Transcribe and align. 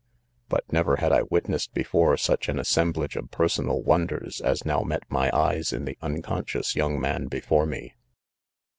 But 0.49 0.63
never 0.73 0.95
had 0.95 1.11
I 1.11 1.21
witnessed 1.21 1.75
before 1.75 2.17
such 2.17 2.49
an 2.49 2.57
assemblage 2.57 3.15
of 3.15 3.29
personal 3.29 3.83
wonders, 3.83 4.41
as 4.43 4.65
now 4.65 4.81
met 4.81 5.03
my 5.09 5.29
eyes 5.31 5.71
in 5.71 5.85
the 5.85 5.95
unconscious 6.01 6.75
young 6.75 6.99
man 6.99 7.27
before 7.27 7.67
me. 7.67 7.93